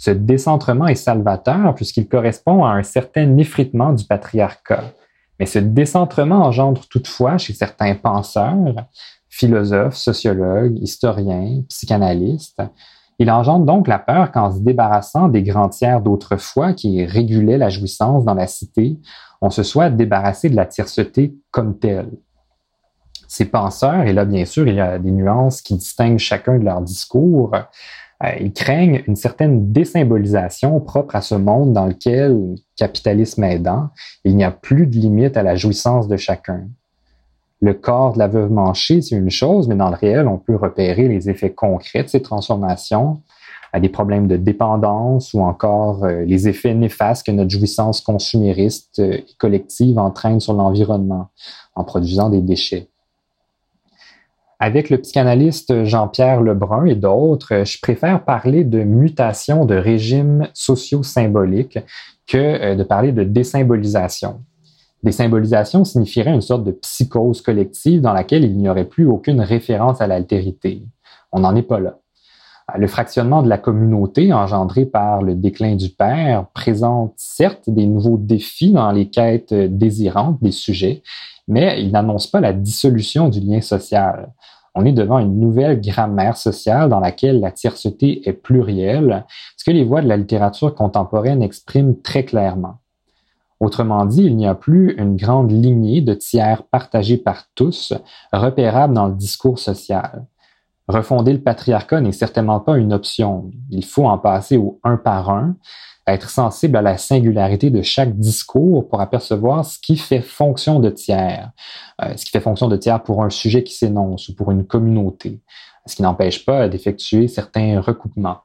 Ce 0.00 0.10
décentrement 0.10 0.86
est 0.86 0.94
salvateur 0.94 1.74
puisqu'il 1.74 2.08
correspond 2.08 2.64
à 2.64 2.70
un 2.70 2.82
certain 2.82 3.36
effritement 3.36 3.92
du 3.92 4.06
patriarcat. 4.06 4.84
Mais 5.38 5.44
ce 5.44 5.58
décentrement 5.58 6.42
engendre 6.42 6.88
toutefois 6.88 7.36
chez 7.36 7.52
certains 7.52 7.94
penseurs, 7.94 8.86
philosophes, 9.28 9.96
sociologues, 9.96 10.78
historiens, 10.78 11.62
psychanalystes, 11.68 12.62
Il 13.18 13.30
engendre 13.30 13.66
donc 13.66 13.88
la 13.88 13.98
peur 13.98 14.32
qu'en 14.32 14.50
se 14.50 14.60
débarrassant 14.60 15.28
des 15.28 15.42
grands 15.42 15.68
tiers 15.68 16.00
d'autrefois 16.00 16.72
qui 16.72 17.04
régulaient 17.04 17.58
la 17.58 17.68
jouissance 17.68 18.24
dans 18.24 18.32
la 18.32 18.46
cité, 18.46 18.98
on 19.42 19.50
se 19.50 19.62
soit 19.62 19.90
débarrassé 19.90 20.48
de 20.48 20.56
la 20.56 20.64
tierceté 20.64 21.34
comme 21.50 21.78
telle. 21.78 22.08
Ces 23.28 23.44
penseurs, 23.44 24.06
et 24.06 24.14
là 24.14 24.24
bien 24.24 24.46
sûr 24.46 24.66
il 24.66 24.76
y 24.76 24.80
a 24.80 24.98
des 24.98 25.10
nuances 25.10 25.60
qui 25.60 25.74
distinguent 25.74 26.16
chacun 26.16 26.58
de 26.58 26.64
leurs 26.64 26.80
discours, 26.80 27.52
ils 28.40 28.52
craignent 28.52 29.02
une 29.06 29.16
certaine 29.16 29.72
désymbolisation 29.72 30.78
propre 30.80 31.16
à 31.16 31.22
ce 31.22 31.34
monde 31.34 31.72
dans 31.72 31.86
lequel, 31.86 32.56
capitalisme 32.76 33.44
aidant, 33.44 33.88
il 34.24 34.36
n'y 34.36 34.44
a 34.44 34.50
plus 34.50 34.86
de 34.86 34.96
limite 34.96 35.36
à 35.36 35.42
la 35.42 35.54
jouissance 35.54 36.06
de 36.06 36.16
chacun. 36.16 36.68
Le 37.62 37.74
corps 37.74 38.14
de 38.14 38.18
la 38.18 38.28
veuve 38.28 38.50
manchée, 38.50 39.02
c'est 39.02 39.16
une 39.16 39.30
chose, 39.30 39.68
mais 39.68 39.74
dans 39.74 39.90
le 39.90 39.96
réel, 39.96 40.28
on 40.28 40.38
peut 40.38 40.56
repérer 40.56 41.08
les 41.08 41.28
effets 41.28 41.52
concrets 41.52 42.02
de 42.02 42.08
ces 42.08 42.22
transformations, 42.22 43.20
à 43.72 43.80
des 43.80 43.88
problèmes 43.88 44.26
de 44.26 44.36
dépendance 44.36 45.32
ou 45.34 45.40
encore 45.42 46.04
euh, 46.04 46.24
les 46.24 46.48
effets 46.48 46.74
néfastes 46.74 47.26
que 47.26 47.32
notre 47.32 47.50
jouissance 47.50 48.00
consumériste 48.00 48.98
euh, 48.98 49.12
et 49.12 49.26
collective 49.38 49.98
entraîne 49.98 50.40
sur 50.40 50.54
l'environnement 50.54 51.28
en 51.74 51.84
produisant 51.84 52.30
des 52.30 52.40
déchets. 52.40 52.88
Avec 54.62 54.90
le 54.90 54.98
psychanalyste 54.98 55.84
Jean-Pierre 55.84 56.42
Lebrun 56.42 56.84
et 56.84 56.94
d'autres, 56.94 57.64
je 57.64 57.80
préfère 57.80 58.22
parler 58.26 58.62
de 58.62 58.82
mutation 58.82 59.64
de 59.64 59.74
régimes 59.74 60.48
socio-symboliques 60.52 61.78
que 62.26 62.36
euh, 62.36 62.74
de 62.74 62.82
parler 62.82 63.12
de 63.12 63.24
désymbolisation. 63.24 64.42
Désymbolisation 65.02 65.84
signifierait 65.84 66.34
une 66.34 66.42
sorte 66.42 66.64
de 66.64 66.72
psychose 66.72 67.40
collective 67.40 68.02
dans 68.02 68.12
laquelle 68.12 68.44
il 68.44 68.58
n'y 68.58 68.68
aurait 68.68 68.84
plus 68.84 69.06
aucune 69.06 69.40
référence 69.40 70.02
à 70.02 70.06
l'altérité. 70.06 70.84
On 71.32 71.40
n'en 71.40 71.56
est 71.56 71.62
pas 71.62 71.80
là. 71.80 71.96
Le 72.76 72.86
fractionnement 72.86 73.42
de 73.42 73.48
la 73.48 73.56
communauté 73.56 74.32
engendré 74.34 74.84
par 74.84 75.22
le 75.22 75.34
déclin 75.34 75.74
du 75.74 75.88
père 75.88 76.46
présente 76.52 77.14
certes 77.16 77.68
des 77.68 77.86
nouveaux 77.86 78.18
défis 78.18 78.72
dans 78.72 78.92
les 78.92 79.08
quêtes 79.08 79.54
désirantes 79.54 80.40
des 80.42 80.52
sujets, 80.52 81.02
mais 81.50 81.82
il 81.82 81.90
n'annonce 81.90 82.28
pas 82.28 82.40
la 82.40 82.52
dissolution 82.52 83.28
du 83.28 83.40
lien 83.40 83.60
social. 83.60 84.32
On 84.74 84.84
est 84.84 84.92
devant 84.92 85.18
une 85.18 85.38
nouvelle 85.40 85.80
grammaire 85.80 86.36
sociale 86.36 86.88
dans 86.88 87.00
laquelle 87.00 87.40
la 87.40 87.50
tierceté 87.50 88.26
est 88.28 88.32
plurielle, 88.32 89.26
ce 89.56 89.64
que 89.64 89.72
les 89.72 89.84
voix 89.84 90.00
de 90.00 90.08
la 90.08 90.16
littérature 90.16 90.74
contemporaine 90.74 91.42
expriment 91.42 92.00
très 92.00 92.24
clairement. 92.24 92.78
Autrement 93.58 94.06
dit, 94.06 94.22
il 94.22 94.36
n'y 94.36 94.46
a 94.46 94.54
plus 94.54 94.94
une 94.96 95.16
grande 95.16 95.50
lignée 95.50 96.00
de 96.00 96.14
tiers 96.14 96.62
partagés 96.62 97.18
par 97.18 97.44
tous, 97.54 97.92
repérables 98.32 98.94
dans 98.94 99.08
le 99.08 99.14
discours 99.14 99.58
social. 99.58 100.24
Refonder 100.90 101.32
le 101.32 101.40
patriarcat 101.40 102.00
n'est 102.00 102.10
certainement 102.10 102.58
pas 102.58 102.76
une 102.76 102.92
option. 102.92 103.52
Il 103.70 103.84
faut 103.84 104.06
en 104.06 104.18
passer 104.18 104.56
au 104.56 104.80
un 104.82 104.96
par 104.96 105.30
un, 105.30 105.54
être 106.08 106.30
sensible 106.30 106.76
à 106.76 106.82
la 106.82 106.98
singularité 106.98 107.70
de 107.70 107.80
chaque 107.80 108.18
discours 108.18 108.88
pour 108.88 109.00
apercevoir 109.00 109.64
ce 109.64 109.78
qui 109.78 109.96
fait 109.96 110.20
fonction 110.20 110.80
de 110.80 110.90
tiers, 110.90 111.52
euh, 112.02 112.16
ce 112.16 112.24
qui 112.24 112.32
fait 112.32 112.40
fonction 112.40 112.66
de 112.66 112.76
tiers 112.76 113.04
pour 113.04 113.22
un 113.22 113.30
sujet 113.30 113.62
qui 113.62 113.72
s'énonce 113.72 114.28
ou 114.28 114.34
pour 114.34 114.50
une 114.50 114.66
communauté, 114.66 115.38
ce 115.86 115.94
qui 115.94 116.02
n'empêche 116.02 116.44
pas 116.44 116.68
d'effectuer 116.68 117.28
certains 117.28 117.80
recoupements. 117.80 118.38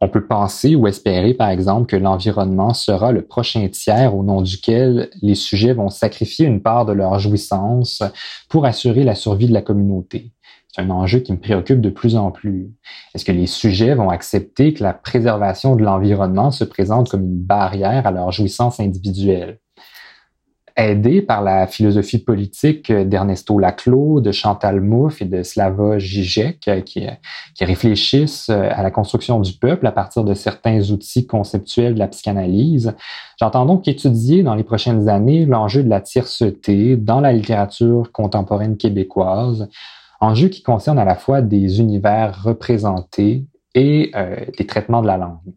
On 0.00 0.08
peut 0.08 0.26
penser 0.26 0.74
ou 0.74 0.88
espérer, 0.88 1.32
par 1.32 1.50
exemple, 1.50 1.86
que 1.86 1.96
l'environnement 1.96 2.74
sera 2.74 3.12
le 3.12 3.24
prochain 3.24 3.68
tiers 3.68 4.16
au 4.16 4.24
nom 4.24 4.42
duquel 4.42 5.10
les 5.22 5.36
sujets 5.36 5.74
vont 5.74 5.90
sacrifier 5.90 6.46
une 6.46 6.60
part 6.60 6.84
de 6.86 6.92
leur 6.92 7.20
jouissance 7.20 8.02
pour 8.48 8.66
assurer 8.66 9.04
la 9.04 9.14
survie 9.14 9.46
de 9.46 9.54
la 9.54 9.62
communauté. 9.62 10.33
C'est 10.74 10.82
un 10.82 10.90
enjeu 10.90 11.20
qui 11.20 11.30
me 11.30 11.38
préoccupe 11.38 11.80
de 11.80 11.88
plus 11.88 12.16
en 12.16 12.32
plus. 12.32 12.72
Est-ce 13.14 13.24
que 13.24 13.30
les 13.30 13.46
sujets 13.46 13.94
vont 13.94 14.10
accepter 14.10 14.74
que 14.74 14.82
la 14.82 14.92
préservation 14.92 15.76
de 15.76 15.84
l'environnement 15.84 16.50
se 16.50 16.64
présente 16.64 17.08
comme 17.08 17.22
une 17.22 17.42
barrière 17.42 18.08
à 18.08 18.10
leur 18.10 18.32
jouissance 18.32 18.80
individuelle? 18.80 19.60
Aidé 20.76 21.22
par 21.22 21.42
la 21.42 21.68
philosophie 21.68 22.18
politique 22.18 22.90
d'Ernesto 22.90 23.56
Laclos, 23.60 24.20
de 24.20 24.32
Chantal 24.32 24.80
Mouffe 24.80 25.22
et 25.22 25.26
de 25.26 25.44
Slava 25.44 26.00
Žižek, 26.00 26.68
qui, 26.84 27.06
qui 27.54 27.64
réfléchissent 27.64 28.50
à 28.50 28.82
la 28.82 28.90
construction 28.90 29.38
du 29.38 29.52
peuple 29.52 29.86
à 29.86 29.92
partir 29.92 30.24
de 30.24 30.34
certains 30.34 30.90
outils 30.90 31.28
conceptuels 31.28 31.94
de 31.94 32.00
la 32.00 32.08
psychanalyse, 32.08 32.96
j'entends 33.38 33.66
donc 33.66 33.86
étudier 33.86 34.42
dans 34.42 34.56
les 34.56 34.64
prochaines 34.64 35.08
années 35.08 35.46
l'enjeu 35.46 35.84
de 35.84 35.88
la 35.88 36.00
tierceté 36.00 36.96
dans 36.96 37.20
la 37.20 37.32
littérature 37.32 38.10
contemporaine 38.10 38.76
québécoise, 38.76 39.68
enjeu 40.24 40.48
qui 40.48 40.62
concerne 40.62 40.98
à 40.98 41.04
la 41.04 41.14
fois 41.14 41.42
des 41.42 41.80
univers 41.80 42.42
représentés 42.42 43.46
et 43.74 44.10
euh, 44.14 44.36
des 44.58 44.66
traitements 44.66 45.02
de 45.02 45.06
la 45.06 45.16
langue. 45.16 45.54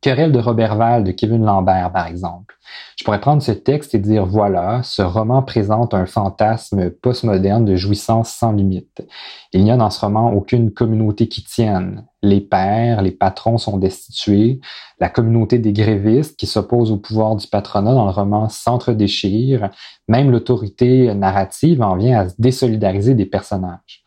Querelle 0.00 0.30
de 0.30 0.38
Robert 0.38 0.76
Val 0.76 1.02
de 1.02 1.10
Kevin 1.10 1.44
Lambert, 1.44 1.90
par 1.92 2.06
exemple. 2.06 2.56
Je 2.96 3.04
pourrais 3.04 3.20
prendre 3.20 3.42
ce 3.42 3.50
texte 3.50 3.96
et 3.96 3.98
dire 3.98 4.26
voilà, 4.26 4.80
ce 4.84 5.02
roman 5.02 5.42
présente 5.42 5.92
un 5.92 6.06
fantasme 6.06 6.90
postmoderne 6.90 7.64
de 7.64 7.74
jouissance 7.74 8.30
sans 8.30 8.52
limite. 8.52 9.04
Il 9.52 9.64
n'y 9.64 9.72
a 9.72 9.76
dans 9.76 9.90
ce 9.90 10.00
roman 10.00 10.32
aucune 10.32 10.72
communauté 10.72 11.26
qui 11.26 11.42
tienne. 11.42 12.04
Les 12.22 12.40
pères, 12.40 13.02
les 13.02 13.10
patrons 13.10 13.58
sont 13.58 13.76
destitués. 13.76 14.60
La 15.00 15.08
communauté 15.08 15.58
des 15.58 15.72
grévistes 15.72 16.38
qui 16.38 16.46
s'oppose 16.46 16.92
au 16.92 16.96
pouvoir 16.96 17.34
du 17.34 17.48
patronat 17.48 17.94
dans 17.94 18.04
le 18.04 18.12
roman 18.12 18.48
s'entre-déchire. 18.48 19.70
Même 20.06 20.30
l'autorité 20.30 21.12
narrative 21.14 21.82
en 21.82 21.96
vient 21.96 22.20
à 22.20 22.28
se 22.28 22.34
désolidariser 22.38 23.14
des 23.14 23.26
personnages. 23.26 24.04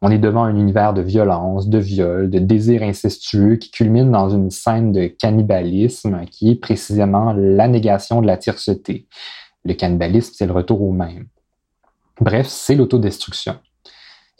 On 0.00 0.10
est 0.10 0.18
devant 0.18 0.44
un 0.44 0.56
univers 0.56 0.94
de 0.94 1.02
violence, 1.02 1.68
de 1.68 1.78
viol, 1.78 2.30
de 2.30 2.38
désir 2.38 2.82
incestueux 2.82 3.56
qui 3.56 3.70
culmine 3.70 4.12
dans 4.12 4.30
une 4.30 4.50
scène 4.50 4.92
de 4.92 5.06
cannibalisme 5.06 6.20
qui 6.30 6.50
est 6.50 6.60
précisément 6.60 7.32
la 7.36 7.66
négation 7.66 8.22
de 8.22 8.26
la 8.26 8.36
tierceté. 8.36 9.08
Le 9.64 9.74
cannibalisme, 9.74 10.34
c'est 10.36 10.46
le 10.46 10.52
retour 10.52 10.82
au 10.82 10.92
même. 10.92 11.26
Bref, 12.20 12.46
c'est 12.46 12.76
l'autodestruction. 12.76 13.56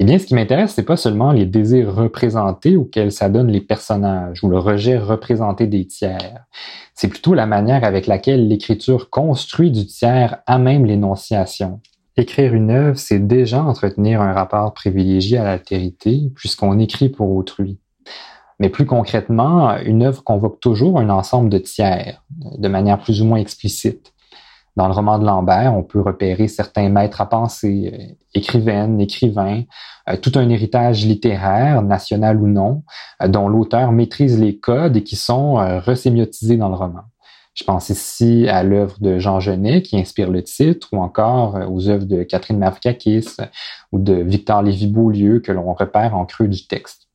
Eh 0.00 0.04
bien, 0.04 0.18
ce 0.20 0.26
qui 0.26 0.34
m'intéresse, 0.36 0.74
c'est 0.74 0.84
pas 0.84 0.96
seulement 0.96 1.32
les 1.32 1.44
désirs 1.44 1.92
représentés 1.92 2.76
auxquels 2.76 3.10
s'adonnent 3.10 3.50
les 3.50 3.60
personnages 3.60 4.44
ou 4.44 4.48
le 4.48 4.58
rejet 4.58 4.96
représenté 4.96 5.66
des 5.66 5.88
tiers. 5.88 6.44
C'est 6.94 7.08
plutôt 7.08 7.34
la 7.34 7.46
manière 7.46 7.82
avec 7.82 8.06
laquelle 8.06 8.46
l'écriture 8.46 9.10
construit 9.10 9.72
du 9.72 9.86
tiers 9.86 10.38
à 10.46 10.58
même 10.58 10.86
l'énonciation. 10.86 11.80
Écrire 12.18 12.52
une 12.52 12.72
œuvre, 12.72 12.98
c'est 12.98 13.20
déjà 13.20 13.62
entretenir 13.62 14.20
un 14.20 14.32
rapport 14.32 14.74
privilégié 14.74 15.38
à 15.38 15.44
l'altérité, 15.44 16.32
puisqu'on 16.34 16.80
écrit 16.80 17.10
pour 17.10 17.30
autrui. 17.30 17.78
Mais 18.58 18.70
plus 18.70 18.86
concrètement, 18.86 19.76
une 19.78 20.02
œuvre 20.02 20.24
convoque 20.24 20.58
toujours 20.58 20.98
un 20.98 21.10
ensemble 21.10 21.48
de 21.48 21.58
tiers, 21.58 22.24
de 22.30 22.66
manière 22.66 22.98
plus 22.98 23.22
ou 23.22 23.24
moins 23.24 23.38
explicite. 23.38 24.12
Dans 24.74 24.88
le 24.88 24.94
roman 24.94 25.20
de 25.20 25.26
Lambert, 25.26 25.72
on 25.76 25.84
peut 25.84 26.00
repérer 26.00 26.48
certains 26.48 26.88
maîtres 26.88 27.20
à 27.20 27.28
penser, 27.28 27.92
euh, 27.94 28.14
écrivaines, 28.34 29.00
écrivains, 29.00 29.62
euh, 30.08 30.16
tout 30.16 30.32
un 30.34 30.48
héritage 30.48 31.06
littéraire, 31.06 31.82
national 31.82 32.40
ou 32.40 32.48
non, 32.48 32.82
euh, 33.22 33.28
dont 33.28 33.46
l'auteur 33.46 33.92
maîtrise 33.92 34.40
les 34.40 34.58
codes 34.58 34.96
et 34.96 35.04
qui 35.04 35.14
sont 35.14 35.54
resémiotisés 35.84 36.56
dans 36.56 36.68
le 36.68 36.74
roman. 36.74 37.02
Je 37.58 37.64
pense 37.64 37.88
ici 37.88 38.46
à 38.48 38.62
l'œuvre 38.62 38.94
de 39.00 39.18
Jean 39.18 39.40
Genet 39.40 39.82
qui 39.82 39.98
inspire 39.98 40.30
le 40.30 40.44
titre, 40.44 40.86
ou 40.92 40.98
encore 40.98 41.56
euh, 41.56 41.66
aux 41.66 41.88
œuvres 41.88 42.04
de 42.04 42.22
Catherine 42.22 42.58
Mavriakis 42.58 43.36
ou 43.90 43.98
de 43.98 44.14
Victor 44.14 44.62
Lévy-Beaulieu 44.62 45.40
que 45.40 45.50
l'on 45.50 45.72
repère 45.74 46.14
en 46.14 46.24
creux 46.24 46.46
du 46.46 46.68
texte. 46.68 47.08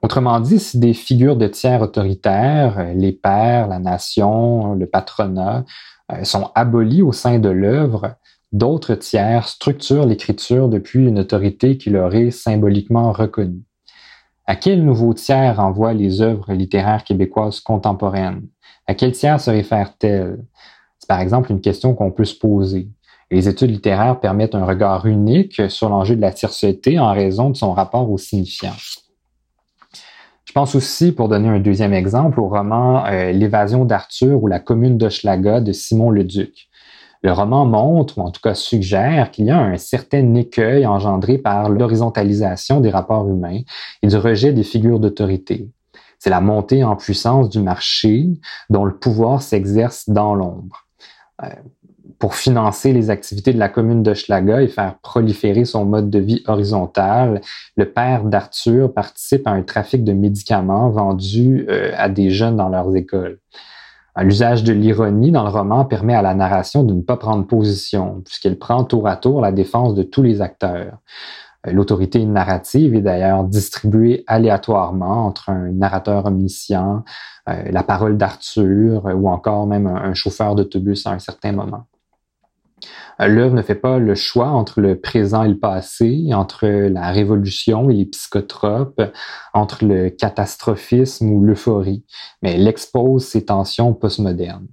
Autrement 0.00 0.40
dit, 0.40 0.58
si 0.58 0.78
des 0.78 0.94
figures 0.94 1.36
de 1.36 1.48
tiers 1.48 1.82
autoritaires, 1.82 2.78
euh, 2.78 2.94
les 2.94 3.12
pères, 3.12 3.68
la 3.68 3.78
nation, 3.78 4.72
le 4.72 4.86
patronat, 4.86 5.66
euh, 6.12 6.24
sont 6.24 6.50
abolis 6.54 7.02
au 7.02 7.12
sein 7.12 7.38
de 7.38 7.50
l'œuvre, 7.50 8.14
d'autres 8.52 8.94
tiers 8.94 9.48
structurent 9.48 10.06
l'écriture 10.06 10.70
depuis 10.70 11.06
une 11.06 11.18
autorité 11.18 11.76
qui 11.76 11.90
leur 11.90 12.14
est 12.14 12.30
symboliquement 12.30 13.12
reconnue. 13.12 13.64
À 14.46 14.56
quel 14.56 14.82
nouveau 14.82 15.12
tiers 15.12 15.60
envoient 15.60 15.92
les 15.92 16.22
œuvres 16.22 16.54
littéraires 16.54 17.04
québécoises 17.04 17.60
contemporaines? 17.60 18.48
À 18.90 18.94
quel 18.94 19.12
tiers 19.12 19.40
se 19.40 19.52
réfère-t-elle? 19.52 20.44
C'est 20.98 21.08
par 21.08 21.20
exemple 21.20 21.52
une 21.52 21.60
question 21.60 21.94
qu'on 21.94 22.10
peut 22.10 22.24
se 22.24 22.34
poser. 22.34 22.88
Les 23.30 23.48
études 23.48 23.70
littéraires 23.70 24.18
permettent 24.18 24.56
un 24.56 24.64
regard 24.64 25.06
unique 25.06 25.70
sur 25.70 25.88
l'enjeu 25.88 26.16
de 26.16 26.20
la 26.20 26.32
tierceté 26.32 26.98
en 26.98 27.12
raison 27.12 27.50
de 27.50 27.56
son 27.56 27.72
rapport 27.72 28.10
au 28.10 28.18
signifiant. 28.18 28.74
Je 30.44 30.52
pense 30.52 30.74
aussi, 30.74 31.12
pour 31.12 31.28
donner 31.28 31.48
un 31.48 31.60
deuxième 31.60 31.92
exemple, 31.92 32.40
au 32.40 32.48
roman 32.48 33.06
euh, 33.06 33.30
L'évasion 33.30 33.84
d'Arthur 33.84 34.42
ou 34.42 34.48
La 34.48 34.58
commune 34.58 34.98
d'Hochelaga 34.98 35.60
de 35.60 35.70
Simon 35.70 36.10
Leduc. 36.10 36.68
Le 37.22 37.30
roman 37.30 37.66
montre, 37.66 38.18
ou 38.18 38.22
en 38.22 38.32
tout 38.32 38.40
cas 38.40 38.54
suggère, 38.54 39.30
qu'il 39.30 39.44
y 39.44 39.50
a 39.50 39.60
un 39.60 39.76
certain 39.76 40.34
écueil 40.34 40.84
engendré 40.84 41.38
par 41.38 41.68
l'horizontalisation 41.68 42.80
des 42.80 42.90
rapports 42.90 43.28
humains 43.28 43.60
et 44.02 44.08
du 44.08 44.16
rejet 44.16 44.52
des 44.52 44.64
figures 44.64 44.98
d'autorité. 44.98 45.68
C'est 46.20 46.30
la 46.30 46.42
montée 46.42 46.84
en 46.84 46.96
puissance 46.96 47.48
du 47.48 47.60
marché 47.60 48.28
dont 48.68 48.84
le 48.84 48.94
pouvoir 48.96 49.42
s'exerce 49.42 50.08
dans 50.08 50.34
l'ombre. 50.34 50.86
Euh, 51.42 51.48
pour 52.18 52.34
financer 52.34 52.92
les 52.92 53.08
activités 53.08 53.54
de 53.54 53.58
la 53.58 53.70
commune 53.70 54.02
d'Hochelaga 54.02 54.60
et 54.60 54.68
faire 54.68 54.98
proliférer 54.98 55.64
son 55.64 55.86
mode 55.86 56.10
de 56.10 56.18
vie 56.18 56.42
horizontal, 56.46 57.40
le 57.76 57.90
père 57.90 58.24
d'Arthur 58.24 58.92
participe 58.92 59.46
à 59.46 59.52
un 59.52 59.62
trafic 59.62 60.04
de 60.04 60.12
médicaments 60.12 60.90
vendus 60.90 61.64
euh, 61.70 61.92
à 61.96 62.10
des 62.10 62.30
jeunes 62.30 62.56
dans 62.56 62.68
leurs 62.68 62.94
écoles. 62.94 63.40
L'usage 64.18 64.64
de 64.64 64.74
l'ironie 64.74 65.30
dans 65.30 65.44
le 65.44 65.48
roman 65.48 65.86
permet 65.86 66.14
à 66.14 66.20
la 66.20 66.34
narration 66.34 66.82
de 66.82 66.92
ne 66.92 67.00
pas 67.00 67.16
prendre 67.16 67.46
position, 67.46 68.20
puisqu'elle 68.26 68.58
prend 68.58 68.84
tour 68.84 69.08
à 69.08 69.16
tour 69.16 69.40
la 69.40 69.52
défense 69.52 69.94
de 69.94 70.02
tous 70.02 70.22
les 70.22 70.42
acteurs. 70.42 70.98
Euh, 71.66 71.72
l'autorité 71.72 72.24
narrative 72.24 72.94
est 72.94 73.02
d'ailleurs 73.02 73.44
distribuée 73.44 74.24
aléatoirement 74.26 75.26
entre 75.26 75.50
un 75.50 75.70
narrateur 75.72 76.26
omniscient, 76.26 77.04
euh, 77.48 77.62
la 77.70 77.82
parole 77.82 78.16
d'Arthur 78.16 79.04
ou 79.14 79.28
encore 79.28 79.66
même 79.66 79.86
un 79.86 80.14
chauffeur 80.14 80.54
d'autobus 80.54 81.06
à 81.06 81.10
un 81.10 81.18
certain 81.18 81.52
moment. 81.52 81.86
Euh, 83.20 83.26
l'œuvre 83.26 83.54
ne 83.54 83.62
fait 83.62 83.74
pas 83.74 83.98
le 83.98 84.14
choix 84.14 84.48
entre 84.48 84.80
le 84.80 84.98
présent 84.98 85.42
et 85.42 85.48
le 85.48 85.58
passé, 85.58 86.30
entre 86.32 86.66
la 86.66 87.10
révolution 87.10 87.90
et 87.90 87.94
les 87.94 88.06
psychotropes, 88.06 89.02
entre 89.52 89.84
le 89.84 90.08
catastrophisme 90.10 91.30
ou 91.30 91.44
l'euphorie, 91.44 92.04
mais 92.42 92.54
elle 92.54 92.68
expose 92.68 93.26
ces 93.26 93.44
tensions 93.44 93.92
postmodernes. 93.92 94.68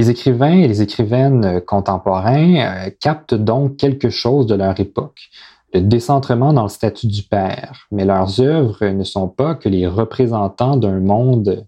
Les 0.00 0.08
écrivains 0.08 0.60
et 0.60 0.66
les 0.66 0.80
écrivaines 0.80 1.60
contemporains 1.60 2.56
euh, 2.56 2.90
captent 3.00 3.34
donc 3.34 3.76
quelque 3.76 4.08
chose 4.08 4.46
de 4.46 4.54
leur 4.54 4.80
époque, 4.80 5.28
le 5.74 5.82
décentrement 5.82 6.54
dans 6.54 6.62
le 6.62 6.70
statut 6.70 7.06
du 7.06 7.22
père, 7.22 7.86
mais 7.92 8.06
leurs 8.06 8.40
œuvres 8.40 8.86
ne 8.86 9.04
sont 9.04 9.28
pas 9.28 9.54
que 9.54 9.68
les 9.68 9.86
représentants 9.86 10.78
d'un 10.78 11.00
monde 11.00 11.66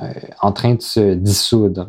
euh, 0.00 0.12
en 0.40 0.52
train 0.52 0.74
de 0.74 0.82
se 0.82 1.14
dissoudre. 1.14 1.88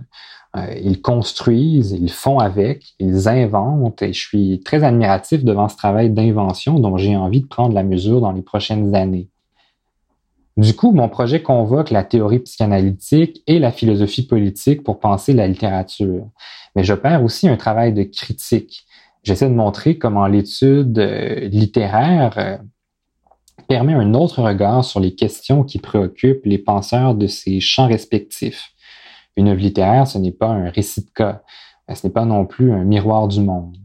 Euh, 0.58 0.74
ils 0.82 1.04
construisent, 1.04 1.92
ils 1.92 2.12
font 2.12 2.39
avec, 2.39 2.96
ils 2.98 3.30
inventent 3.30 4.01
et 4.01 4.12
je 4.12 4.27
suis 4.27 4.62
très 4.65 4.84
admiratif 4.84 5.44
devant 5.44 5.70
ce 5.70 5.77
travail 5.77 6.10
d'invention 6.10 6.80
dont 6.80 6.98
j'ai 6.98 7.15
envie 7.15 7.42
de 7.42 7.48
prendre 7.48 7.75
la 7.75 7.84
mesure 7.84 8.22
dans 8.22 8.32
les 8.32 8.42
prochaines 8.42 8.96
années. 8.96 9.30
Du 10.57 10.74
coup, 10.74 10.91
mon 10.91 11.09
projet 11.09 11.41
convoque 11.41 11.89
la 11.89 12.05
théorie 12.05 12.39
psychanalytique 12.39 13.43
et 13.45 13.59
la 13.59 13.74
philosophie 13.74 14.25
politique 14.25 14.83
pour 14.83 15.00
penser 15.00 15.33
la 15.33 15.47
littérature. 15.47 16.29
Mais 16.75 16.83
j'opère 16.85 17.24
aussi 17.24 17.50
un 17.50 17.57
travail 17.57 17.93
de 17.93 18.03
critique. 18.03 18.85
J'essaie 19.24 19.50
de 19.50 19.53
montrer 19.53 19.97
comment 19.97 20.27
l'étude 20.27 20.97
euh, 20.97 21.50
littéraire 21.50 22.38
euh, 22.38 22.57
permet 23.67 23.93
un 23.93 24.13
autre 24.13 24.43
regard 24.43 24.85
sur 24.85 25.01
les 25.01 25.15
questions 25.15 25.63
qui 25.63 25.79
préoccupent 25.79 26.45
les 26.45 26.59
penseurs 26.59 27.15
de 27.15 27.27
ces 27.27 27.59
champs 27.59 27.88
respectifs. 27.88 28.71
Une 29.35 29.50
œuvre 29.50 29.59
littéraire, 29.59 30.07
ce 30.07 30.17
n'est 30.19 30.31
pas 30.31 30.50
un 30.50 30.69
récit 30.69 31.03
de 31.03 31.09
cas, 31.09 31.43
ce 31.93 32.07
n'est 32.07 32.13
pas 32.13 32.25
non 32.25 32.45
plus 32.45 32.71
un 32.71 32.85
miroir 32.85 33.27
du 33.27 33.41
monde. 33.41 33.75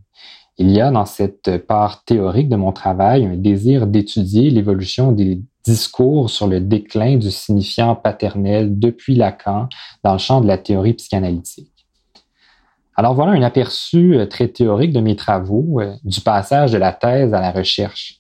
Il 0.59 0.71
y 0.71 0.81
a 0.81 0.91
dans 0.91 1.07
cette 1.07 1.67
part 1.67 2.05
théorique 2.05 2.49
de 2.49 2.57
mon 2.57 2.71
travail 2.71 3.25
un 3.25 3.37
désir 3.37 3.87
d'étudier 3.87 4.51
l'évolution 4.51 5.11
des 5.11 5.43
discours 5.65 6.31
sur 6.31 6.47
le 6.47 6.61
déclin 6.61 7.17
du 7.17 7.31
signifiant 7.31 7.95
paternel 7.97 8.79
depuis 8.79 9.15
Lacan 9.15 9.69
dans 10.03 10.13
le 10.13 10.19
champ 10.19 10.41
de 10.41 10.47
la 10.47 10.59
théorie 10.59 10.95
psychanalytique. 10.95 11.87
Alors 12.97 13.15
voilà 13.15 13.33
un 13.33 13.43
aperçu 13.43 14.17
euh, 14.17 14.27
très 14.27 14.49
théorique 14.49 14.93
de 14.93 15.01
mes 15.01 15.17
travaux, 15.17 15.81
euh, 15.81 15.95
du 16.05 16.21
passage 16.21 16.73
de 16.73 16.79
la 16.79 16.93
thèse 16.93 17.33
à 17.33 17.41
la 17.41 17.51
recherche. 17.51 18.20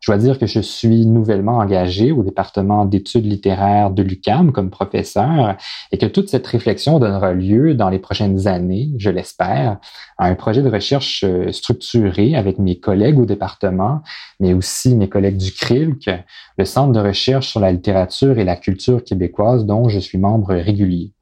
Je 0.00 0.10
dois 0.10 0.18
dire 0.18 0.38
que 0.38 0.46
je 0.46 0.60
suis 0.60 1.06
nouvellement 1.06 1.58
engagé 1.58 2.12
au 2.12 2.22
département 2.22 2.84
d'études 2.84 3.26
littéraires 3.26 3.90
de 3.90 4.02
l'UCAM 4.02 4.52
comme 4.52 4.70
professeur 4.70 5.56
et 5.92 5.98
que 5.98 6.06
toute 6.06 6.28
cette 6.28 6.46
réflexion 6.46 6.98
donnera 6.98 7.32
lieu 7.32 7.74
dans 7.74 7.88
les 7.88 7.98
prochaines 7.98 8.46
années, 8.46 8.90
je 8.98 9.10
l'espère, 9.10 9.78
à 10.18 10.26
un 10.26 10.34
projet 10.34 10.62
de 10.62 10.70
recherche 10.70 11.24
euh, 11.24 11.52
structuré 11.52 12.34
avec 12.34 12.58
mes 12.58 12.78
collègues 12.78 13.18
au 13.18 13.26
département, 13.26 14.02
mais 14.40 14.54
aussi 14.54 14.94
mes 14.94 15.08
collègues 15.08 15.36
du 15.36 15.52
CRILC, 15.52 16.10
le 16.56 16.64
Centre 16.64 16.92
de 16.92 17.00
recherche 17.00 17.48
sur 17.48 17.60
la 17.60 17.72
littérature 17.72 18.38
et 18.38 18.44
la 18.44 18.56
culture 18.56 19.02
québécoise 19.02 19.66
dont 19.66 19.88
je 19.88 19.98
suis 19.98 20.18
membre 20.18 20.54
régulier. 20.54 21.12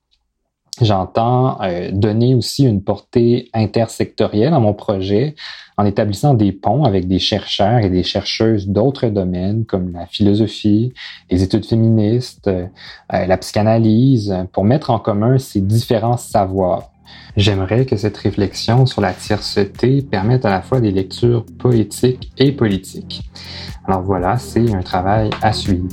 J'entends 0.80 1.60
euh, 1.62 1.90
donner 1.90 2.34
aussi 2.34 2.64
une 2.64 2.82
portée 2.82 3.48
intersectorielle 3.54 4.52
à 4.52 4.58
mon 4.58 4.74
projet 4.74 5.34
en 5.78 5.86
établissant 5.86 6.34
des 6.34 6.52
ponts 6.52 6.84
avec 6.84 7.08
des 7.08 7.18
chercheurs 7.18 7.78
et 7.78 7.88
des 7.88 8.02
chercheuses 8.02 8.68
d'autres 8.68 9.08
domaines 9.08 9.64
comme 9.64 9.92
la 9.92 10.06
philosophie, 10.06 10.92
les 11.30 11.42
études 11.42 11.64
féministes, 11.64 12.48
euh, 12.48 12.66
la 13.10 13.36
psychanalyse, 13.38 14.36
pour 14.52 14.64
mettre 14.64 14.90
en 14.90 14.98
commun 14.98 15.38
ces 15.38 15.62
différents 15.62 16.18
savoirs. 16.18 16.90
J'aimerais 17.36 17.86
que 17.86 17.96
cette 17.96 18.16
réflexion 18.16 18.86
sur 18.86 19.00
la 19.00 19.12
tierceté 19.12 20.02
permette 20.02 20.44
à 20.44 20.50
la 20.50 20.62
fois 20.62 20.80
des 20.80 20.90
lectures 20.90 21.44
poétiques 21.58 22.32
et 22.38 22.52
politiques. 22.52 23.30
Alors 23.86 24.02
voilà, 24.02 24.36
c'est 24.38 24.74
un 24.74 24.82
travail 24.82 25.30
à 25.42 25.52
suivre. 25.52 25.86